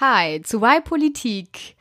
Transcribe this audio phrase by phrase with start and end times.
[0.00, 1.74] Hi zu Why Politik.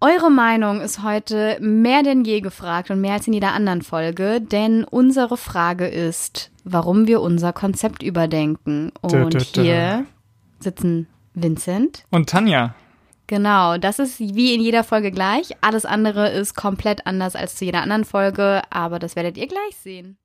[0.00, 4.40] Eure Meinung ist heute mehr denn je gefragt und mehr als in jeder anderen Folge,
[4.40, 8.92] denn unsere Frage ist, warum wir unser Konzept überdenken.
[9.02, 9.62] Und Dö, dö, dö.
[9.62, 10.06] hier
[10.58, 12.04] sitzen Vincent.
[12.10, 12.74] Und Tanja.
[13.26, 15.50] Genau, das ist wie in jeder Folge gleich.
[15.60, 19.76] Alles andere ist komplett anders als zu jeder anderen Folge, aber das werdet ihr gleich
[19.82, 20.16] sehen.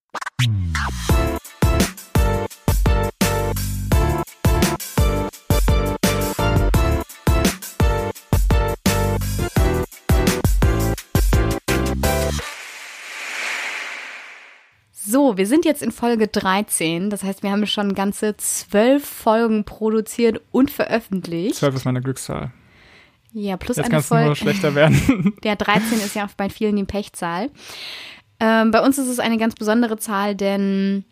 [15.09, 17.09] So, wir sind jetzt in Folge 13.
[17.09, 21.55] Das heißt, wir haben schon ganze zwölf Folgen produziert und veröffentlicht.
[21.55, 22.51] 12 ist meine Glückszahl.
[23.33, 24.35] Ja, plus Jetzt eine es nur Folge.
[24.35, 25.33] schlechter werden.
[25.43, 27.49] Der 13 ist ja auch bei vielen die Pechzahl.
[28.39, 31.05] Ähm, bei uns ist es eine ganz besondere Zahl, denn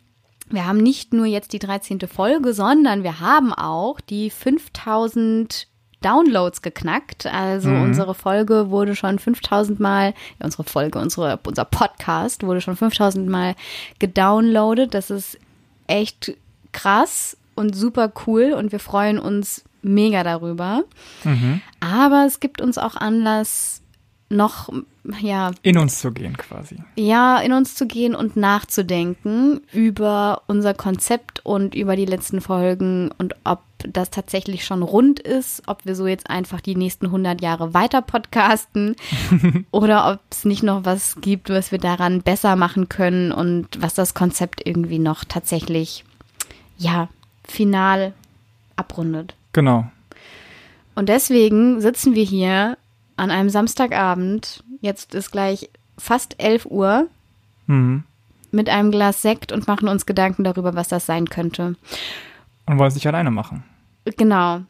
[0.51, 2.01] wir haben nicht nur jetzt die 13.
[2.01, 5.67] Folge, sondern wir haben auch die 5000
[6.01, 7.25] Downloads geknackt.
[7.25, 7.81] Also Mhm.
[7.83, 13.27] unsere Folge wurde schon 5000 Mal, ja, unsere Folge, unsere, unser Podcast wurde schon 5000
[13.27, 13.55] Mal
[13.99, 14.93] gedownloadet.
[14.93, 15.37] Das ist
[15.87, 16.33] echt
[16.71, 20.83] krass und super cool und wir freuen uns mega darüber.
[21.23, 21.61] mhm.
[21.79, 23.81] Aber es gibt uns auch Anlass,
[24.29, 24.67] noch,
[25.21, 26.75] ja, In uns zu gehen quasi.
[26.97, 33.11] ja, in uns zu gehen und nachzudenken über unser Konzept und über die letzten Folgen
[33.17, 37.41] und ob das tatsächlich schon rund ist, ob wir so jetzt einfach die nächsten 100
[37.41, 38.95] Jahre weiter podcasten
[39.71, 43.93] oder ob es nicht noch was gibt, was wir daran besser machen können und was
[43.93, 46.03] das Konzept irgendwie noch tatsächlich,
[46.77, 47.09] ja,
[47.47, 48.13] final
[48.75, 49.35] abrundet.
[49.53, 49.89] Genau.
[50.95, 52.77] Und deswegen sitzen wir hier
[53.15, 57.07] an einem Samstagabend, jetzt ist gleich fast 11 Uhr,
[57.67, 58.03] Mhm.
[58.51, 61.75] mit einem Glas Sekt und machen uns Gedanken darüber, was das sein könnte.
[62.67, 63.63] Und wollen es nicht alleine machen.
[64.17, 64.61] Genau.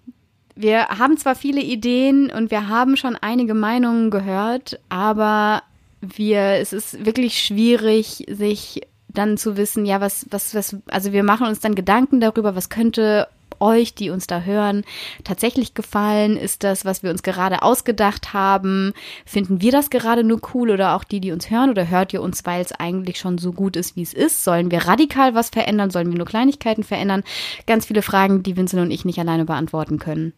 [0.56, 5.62] Wir haben zwar viele Ideen und wir haben schon einige Meinungen gehört, aber
[6.02, 11.24] wir, es ist wirklich schwierig, sich dann zu wissen, ja, was, was, was, also wir
[11.24, 13.28] machen uns dann Gedanken darüber, was könnte
[13.60, 14.84] euch, die uns da hören,
[15.24, 16.38] tatsächlich gefallen?
[16.38, 18.94] Ist das, was wir uns gerade ausgedacht haben?
[19.26, 21.70] Finden wir das gerade nur cool oder auch die, die uns hören?
[21.70, 24.44] Oder hört ihr uns, weil es eigentlich schon so gut ist, wie es ist?
[24.44, 25.90] Sollen wir radikal was verändern?
[25.90, 27.24] Sollen wir nur Kleinigkeiten verändern?
[27.66, 30.34] Ganz viele Fragen, die Vincent und ich nicht alleine beantworten können.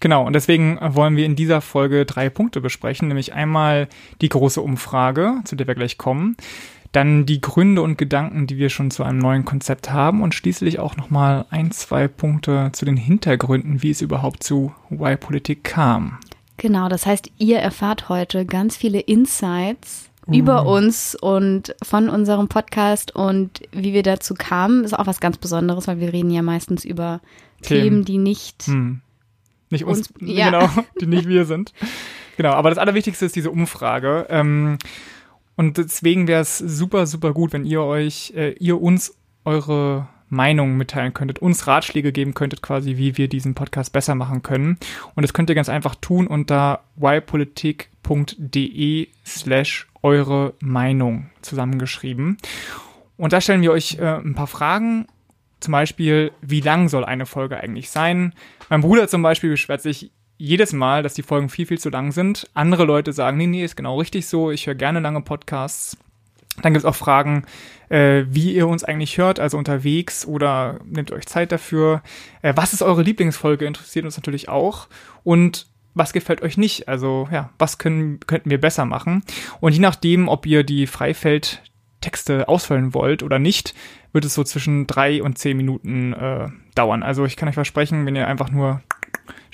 [0.00, 3.88] Genau, und deswegen wollen wir in dieser Folge drei Punkte besprechen, nämlich einmal
[4.20, 6.36] die große Umfrage, zu der wir gleich kommen,
[6.96, 10.78] dann die Gründe und Gedanken, die wir schon zu einem neuen Konzept haben und schließlich
[10.78, 16.18] auch nochmal ein, zwei Punkte zu den Hintergründen, wie es überhaupt zu Y-Politik kam.
[16.56, 23.14] Genau, das heißt, ihr erfahrt heute ganz viele Insights über uns und von unserem Podcast
[23.14, 24.82] und wie wir dazu kamen.
[24.82, 27.20] Ist auch was ganz Besonderes, weil wir reden ja meistens über
[27.62, 28.04] Themen, Themen.
[28.06, 28.62] die nicht.
[28.66, 29.02] Hm.
[29.70, 30.46] Nicht uns, Uns- ja.
[30.50, 30.68] genau,
[31.00, 31.74] die nicht wir sind.
[32.38, 34.26] Genau, aber das Allerwichtigste ist diese Umfrage.
[34.30, 34.78] Ähm,
[35.56, 40.76] und deswegen wäre es super, super gut, wenn ihr euch, äh, ihr uns eure Meinung
[40.76, 44.78] mitteilen könntet, uns Ratschläge geben könntet, quasi, wie wir diesen Podcast besser machen können.
[45.14, 47.88] Und das könnt ihr ganz einfach tun unter ypolitik.de
[49.24, 52.38] slash eure Meinung zusammengeschrieben.
[53.16, 55.06] Und da stellen wir euch äh, ein paar Fragen.
[55.60, 58.34] Zum Beispiel, wie lang soll eine Folge eigentlich sein?
[58.68, 62.12] Mein Bruder zum Beispiel beschwert sich jedes Mal, dass die Folgen viel, viel zu lang
[62.12, 62.48] sind.
[62.54, 64.50] Andere Leute sagen, nee, nee, ist genau richtig so.
[64.50, 65.96] Ich höre gerne lange Podcasts.
[66.62, 67.44] Dann gibt es auch Fragen,
[67.88, 72.02] äh, wie ihr uns eigentlich hört, also unterwegs oder nehmt euch Zeit dafür.
[72.42, 73.66] Äh, was ist eure Lieblingsfolge?
[73.66, 74.88] Interessiert uns natürlich auch.
[75.22, 76.88] Und was gefällt euch nicht?
[76.88, 79.22] Also ja, was können, könnten wir besser machen?
[79.60, 83.74] Und je nachdem, ob ihr die Freifeldtexte ausfüllen wollt oder nicht,
[84.12, 87.02] wird es so zwischen drei und zehn Minuten äh, dauern.
[87.02, 88.82] Also ich kann euch versprechen, wenn ihr einfach nur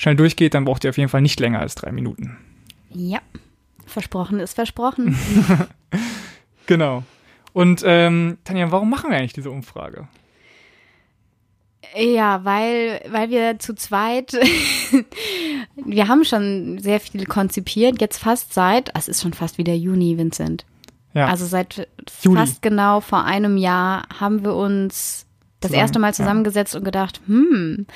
[0.02, 2.36] schnell durchgeht, dann braucht ihr auf jeden Fall nicht länger als drei Minuten.
[2.90, 3.20] Ja,
[3.86, 5.16] versprochen ist versprochen.
[6.66, 7.02] Genau.
[7.52, 10.06] Und ähm, Tanja, warum machen wir eigentlich diese Umfrage?
[11.96, 14.32] ja, weil, weil wir zu zweit,
[15.76, 20.16] wir haben schon sehr viel konzipiert, jetzt fast seit, es ist schon fast wieder Juni,
[20.16, 20.64] Vincent.
[21.12, 21.88] Ja, Also seit
[22.22, 22.38] Juli.
[22.38, 25.26] fast genau vor einem Jahr haben wir uns
[25.60, 26.12] das Zusammen, erste Mal ja.
[26.14, 27.86] zusammengesetzt und gedacht, hm,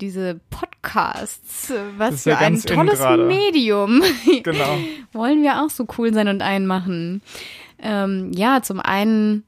[0.00, 3.00] diese Podcasts, was für ein tolles.
[3.26, 4.02] Medium.
[4.42, 4.78] genau.
[5.12, 7.22] Wollen wir auch so cool sein und einen machen?
[7.80, 9.44] Ähm, ja, zum einen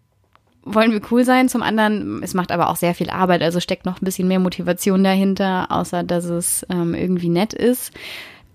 [0.63, 3.87] wollen wir cool sein, zum anderen, es macht aber auch sehr viel Arbeit, also steckt
[3.87, 7.93] noch ein bisschen mehr Motivation dahinter, außer dass es ähm, irgendwie nett ist.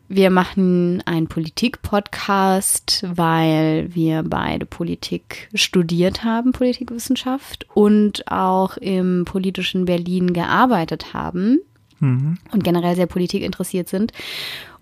[0.08, 9.86] Wir machen einen Politik-Podcast, weil wir beide Politik studiert haben, Politikwissenschaft, und auch im politischen
[9.86, 11.60] Berlin gearbeitet haben.
[12.00, 12.38] Mhm.
[12.52, 14.12] und generell sehr Politik interessiert sind.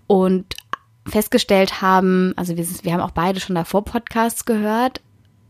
[0.06, 0.56] Und
[1.06, 5.00] festgestellt haben, also wir, wir haben auch beide schon davor Podcasts gehört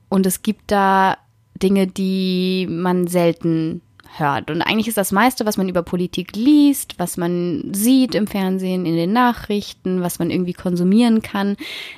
[0.09, 1.17] und es gibt da
[1.63, 3.81] Dinge, die man selten
[4.17, 4.51] hört.
[4.51, 8.87] Und eigentlich ist das meiste, was man über Politik liest, was man sieht im Fernsehen,
[8.87, 11.57] in den Nachrichten, was man irgendwie konsumieren kann,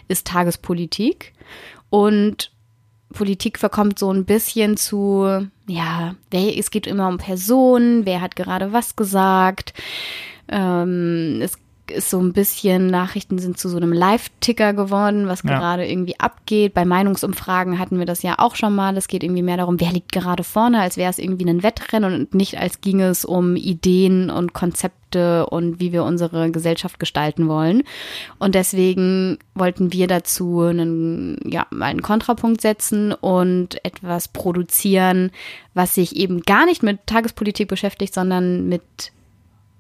[0.09, 1.33] ist Tagespolitik.
[1.91, 2.51] Und
[3.17, 8.73] Politik verkommt so ein bisschen zu, ja, es geht immer um Personen, wer hat gerade
[8.75, 9.73] was gesagt.
[10.49, 11.59] Ähm, es
[11.91, 15.57] ist so ein bisschen, Nachrichten sind zu so einem Live-Ticker geworden, was ja.
[15.57, 16.75] gerade irgendwie abgeht.
[16.75, 18.97] Bei Meinungsumfragen hatten wir das ja auch schon mal.
[18.97, 22.15] Es geht irgendwie mehr darum, wer liegt gerade vorne, als wäre es irgendwie ein Wettrennen
[22.15, 27.49] und nicht als ging es um Ideen und Konzepte und wie wir unsere Gesellschaft gestalten
[27.49, 27.83] wollen.
[28.39, 35.31] Und deswegen wollten wir dazu einen, ja, mal einen Kontrapunkt setzen und etwas produzieren,
[35.75, 39.13] was sich eben gar nicht mit Tagespolitik beschäftigt, sondern mit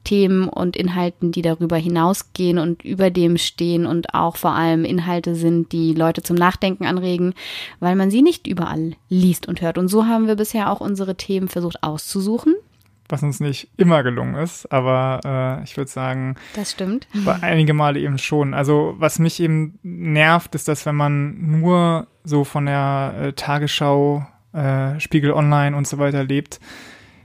[0.07, 5.35] Themen und Inhalten, die darüber hinausgehen und über dem stehen und auch vor allem Inhalte
[5.35, 7.35] sind, die Leute zum Nachdenken anregen,
[7.81, 9.79] weil man sie nicht überall liest und hört.
[9.79, 12.55] Und so haben wir bisher auch unsere Themen versucht auszusuchen.
[13.09, 17.09] Was uns nicht immer gelungen ist, aber äh, ich würde sagen, das stimmt.
[17.25, 18.55] Bei einige Male eben schon.
[18.55, 24.25] Also was mich eben nervt, ist, dass wenn man nur so von der äh, Tagesschau,
[24.53, 26.61] äh, Spiegel Online und so weiter lebt,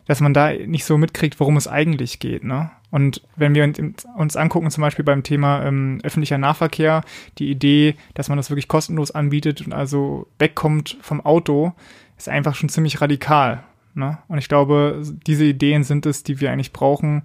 [0.06, 2.44] dass man da nicht so mitkriegt, worum es eigentlich geht.
[2.44, 2.71] Ne?
[2.92, 3.71] Und wenn wir
[4.18, 7.03] uns angucken, zum Beispiel beim Thema ähm, öffentlicher Nahverkehr,
[7.38, 11.74] die Idee, dass man das wirklich kostenlos anbietet und also wegkommt vom Auto,
[12.18, 13.63] ist einfach schon ziemlich radikal.
[13.94, 14.18] Ne?
[14.27, 17.24] Und ich glaube, diese Ideen sind es, die wir eigentlich brauchen,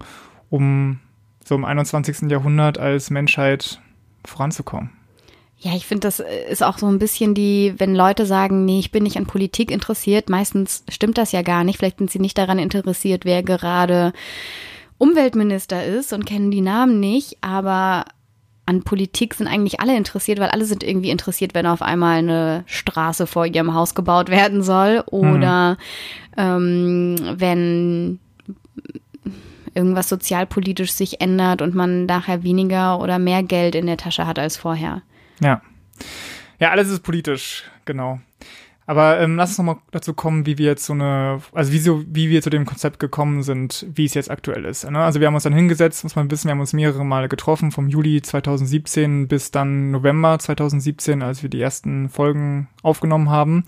[0.49, 0.99] um
[1.43, 2.29] so im 21.
[2.29, 3.81] Jahrhundert als Menschheit
[4.25, 4.91] voranzukommen.
[5.59, 8.91] Ja, ich finde, das ist auch so ein bisschen die, wenn Leute sagen, nee, ich
[8.91, 11.79] bin nicht an Politik interessiert, meistens stimmt das ja gar nicht.
[11.79, 14.13] Vielleicht sind sie nicht daran interessiert, wer gerade
[14.99, 18.05] Umweltminister ist und kennen die Namen nicht, aber
[18.67, 22.63] an Politik sind eigentlich alle interessiert, weil alle sind irgendwie interessiert, wenn auf einmal eine
[22.67, 25.77] Straße vor ihrem Haus gebaut werden soll oder
[26.35, 27.15] hm.
[27.17, 28.19] ähm, wenn
[29.73, 34.37] irgendwas sozialpolitisch sich ändert und man nachher weniger oder mehr Geld in der Tasche hat
[34.37, 35.01] als vorher.
[35.39, 35.61] Ja.
[36.59, 38.19] Ja, alles ist politisch, genau.
[38.87, 42.05] Aber ähm, lass uns nochmal dazu kommen, wie wir jetzt so eine, also wie, so,
[42.07, 44.89] wie wir zu dem Konzept gekommen sind, wie es jetzt aktuell ist.
[44.89, 44.97] Ne?
[44.97, 47.71] Also wir haben uns dann hingesetzt, muss man wissen, wir haben uns mehrere Male getroffen,
[47.71, 53.65] vom Juli 2017 bis dann November 2017, als wir die ersten Folgen aufgenommen haben.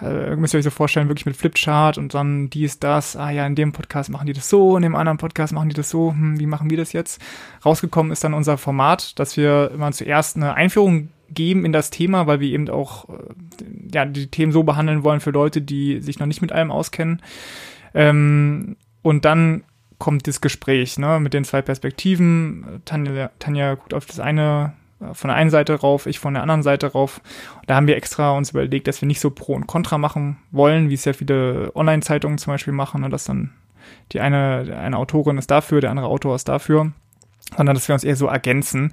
[0.00, 3.44] Äh, müsst ihr euch so vorstellen, wirklich mit Flipchart und dann dies, das, ah ja,
[3.44, 6.12] in dem Podcast machen die das so, in dem anderen Podcast machen die das so,
[6.12, 7.20] hm, wie machen wir das jetzt?
[7.64, 12.26] Rausgekommen ist dann unser Format, dass wir immer zuerst eine Einführung geben in das Thema,
[12.26, 13.12] weil wir eben auch äh,
[13.92, 17.22] ja, die Themen so behandeln wollen für Leute, die sich noch nicht mit allem auskennen.
[17.94, 19.64] Ähm, und dann
[19.98, 22.82] kommt das Gespräch ne, mit den zwei Perspektiven.
[22.84, 26.42] Tanja, Tanja guckt auf das eine äh, von der einen Seite rauf, ich von der
[26.42, 27.20] anderen Seite rauf.
[27.66, 30.90] Da haben wir extra uns überlegt, dass wir nicht so Pro und Contra machen wollen,
[30.90, 33.52] wie es ja viele Online-Zeitungen zum Beispiel machen, ne, dass dann
[34.12, 36.92] die eine, eine Autorin ist dafür, der andere Autor ist dafür,
[37.56, 38.92] sondern dass wir uns eher so ergänzen.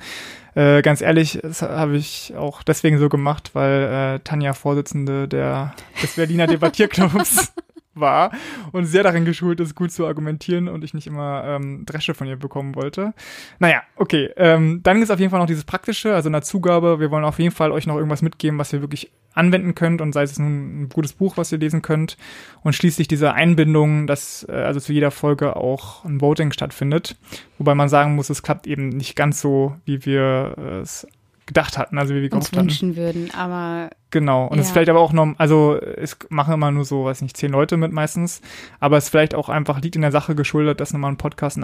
[0.56, 5.74] Äh, ganz ehrlich, das habe ich auch deswegen so gemacht, weil äh, Tanja Vorsitzende der,
[6.02, 7.54] des Berliner Debattierclubs
[7.94, 8.32] war
[8.72, 12.28] und sehr darin geschult ist, gut zu argumentieren und ich nicht immer ähm, Dresche von
[12.28, 13.14] ihr bekommen wollte.
[13.60, 14.32] Naja, okay.
[14.38, 17.00] Ähm, dann ist auf jeden Fall noch dieses Praktische, also in der Zugabe.
[17.00, 20.14] Wir wollen auf jeden Fall euch noch irgendwas mitgeben, was ihr wirklich anwenden könnt und
[20.14, 22.18] sei es nun ein gutes Buch, was ihr lesen könnt.
[22.62, 27.16] Und schließlich diese Einbindung, dass äh, also zu jeder Folge auch ein Voting stattfindet.
[27.58, 31.08] Wobei man sagen muss, es klappt eben nicht ganz so, wie wir äh, es
[31.50, 32.98] gedacht hatten, also wie wir uns wünschen hatten.
[32.98, 34.68] würden, aber genau und es ja.
[34.68, 37.76] ist vielleicht aber auch noch, also es machen immer nur so, weiß nicht, zehn Leute
[37.76, 38.42] mit meistens,
[38.80, 41.64] aber es vielleicht auch einfach liegt in der Sache geschuldet, dass nochmal ein Podcast ein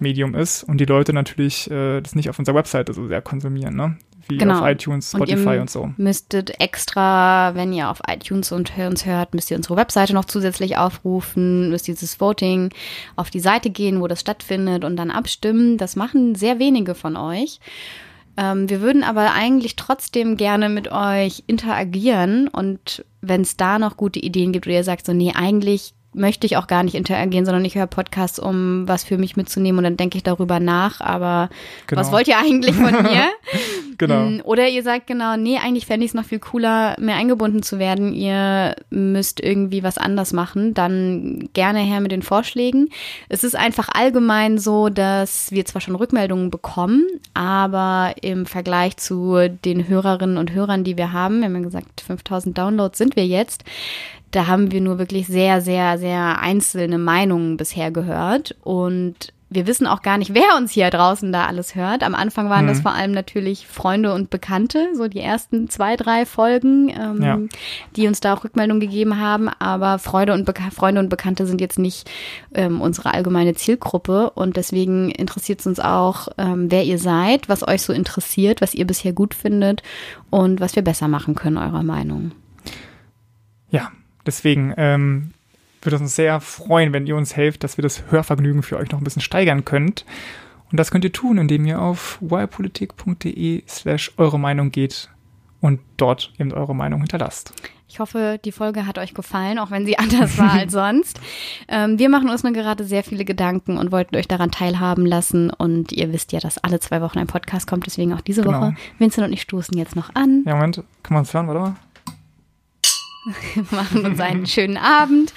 [0.00, 3.76] Audio-Medium ist und die Leute natürlich äh, das nicht auf unserer Webseite so sehr konsumieren,
[3.76, 3.96] ne?
[4.28, 4.60] Wie genau.
[4.60, 5.92] auf iTunes, Spotify und, und, so.
[5.96, 10.76] Müsstet extra, wenn ihr auf iTunes und uns hört, müsst ihr unsere Webseite noch zusätzlich
[10.76, 12.70] aufrufen, müsst dieses Voting
[13.16, 15.78] auf die Seite gehen, wo das stattfindet und dann abstimmen.
[15.78, 17.58] Das machen sehr wenige von euch.
[18.36, 23.96] Ähm, wir würden aber eigentlich trotzdem gerne mit euch interagieren und wenn es da noch
[23.96, 27.44] gute Ideen gibt oder ihr sagt so, nee, eigentlich möchte ich auch gar nicht interagieren,
[27.44, 31.00] sondern ich höre Podcasts, um was für mich mitzunehmen und dann denke ich darüber nach,
[31.00, 31.50] aber
[31.86, 32.00] genau.
[32.00, 33.28] was wollt ihr eigentlich von mir?
[33.96, 34.22] genau.
[34.22, 37.62] Mm, oder ihr sagt genau, nee, eigentlich fände ich es noch viel cooler, mehr eingebunden
[37.62, 38.12] zu werden.
[38.12, 42.88] Ihr müsst irgendwie was anders machen, dann gerne her mit den Vorschlägen.
[43.28, 49.48] Es ist einfach allgemein so, dass wir zwar schon Rückmeldungen bekommen, aber im Vergleich zu
[49.64, 53.26] den Hörerinnen und Hörern, die wir haben, wir haben ja gesagt, 5000 Downloads sind wir
[53.26, 53.64] jetzt,
[54.30, 58.54] da haben wir nur wirklich sehr, sehr, sehr einzelne Meinungen bisher gehört.
[58.62, 62.04] Und wir wissen auch gar nicht, wer uns hier draußen da alles hört.
[62.04, 62.68] Am Anfang waren Mhm.
[62.68, 67.38] das vor allem natürlich Freunde und Bekannte, so die ersten zwei, drei Folgen, ähm, Ja.
[67.96, 69.48] die uns da auch Rückmeldung gegeben haben.
[69.58, 72.08] Aber Freude und Beka Freunde und Bekannte sind jetzt nicht
[72.54, 74.30] ähm, unsere allgemeine Zielgruppe.
[74.30, 78.74] Und deswegen interessiert es uns auch, ähm, wer ihr seid, was euch so interessiert, was
[78.74, 79.82] ihr bisher gut findet
[80.30, 82.30] und was wir besser machen können, eurer Meinung.
[83.72, 83.90] Ja,
[84.30, 85.32] deswegen ähm,
[85.82, 88.90] würde es uns sehr freuen, wenn ihr uns helft, dass wir das Hörvergnügen für euch
[88.92, 90.04] noch ein bisschen steigern könnt.
[90.70, 95.08] Und das könnt ihr tun, indem ihr auf wirepolitik.de slash eure Meinung geht
[95.60, 97.52] und dort eben eure Meinung hinterlasst.
[97.88, 101.20] Ich hoffe, die Folge hat euch gefallen, auch wenn sie anders war als sonst.
[101.66, 105.50] Ähm, wir machen uns nur gerade sehr viele Gedanken und wollten euch daran teilhaben lassen.
[105.50, 108.60] Und ihr wisst ja, dass alle zwei Wochen ein Podcast kommt, deswegen auch diese Genau.
[108.60, 108.76] Woche.
[108.98, 111.76] Vincent und ich stoßen jetzt noch an, Ja, Moment, kann man es hören, warte mal?
[113.70, 115.32] machen uns einen schönen Abend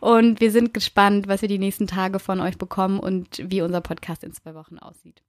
[0.00, 3.80] und wir sind gespannt, was wir die nächsten Tage von euch bekommen und wie unser
[3.80, 5.22] Podcast in zwei Wochen aussieht.